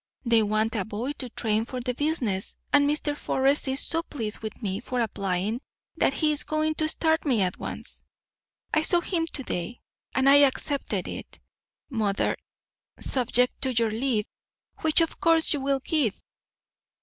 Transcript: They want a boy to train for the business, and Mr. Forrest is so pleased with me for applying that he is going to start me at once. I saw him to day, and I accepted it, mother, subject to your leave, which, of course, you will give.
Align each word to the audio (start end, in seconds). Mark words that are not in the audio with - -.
They 0.25 0.41
want 0.41 0.73
a 0.75 0.83
boy 0.83 1.11
to 1.19 1.29
train 1.29 1.63
for 1.63 1.79
the 1.79 1.93
business, 1.93 2.55
and 2.73 2.89
Mr. 2.89 3.15
Forrest 3.15 3.67
is 3.67 3.81
so 3.81 4.01
pleased 4.01 4.39
with 4.39 4.59
me 4.59 4.79
for 4.79 4.99
applying 4.99 5.61
that 5.95 6.11
he 6.13 6.31
is 6.31 6.41
going 6.41 6.73
to 6.81 6.87
start 6.87 7.23
me 7.23 7.43
at 7.43 7.59
once. 7.59 8.01
I 8.73 8.81
saw 8.81 9.01
him 9.01 9.27
to 9.27 9.43
day, 9.43 9.79
and 10.15 10.27
I 10.27 10.37
accepted 10.37 11.07
it, 11.07 11.37
mother, 11.87 12.35
subject 12.99 13.61
to 13.61 13.75
your 13.75 13.91
leave, 13.91 14.25
which, 14.79 15.01
of 15.01 15.19
course, 15.19 15.53
you 15.53 15.61
will 15.61 15.81
give. 15.81 16.19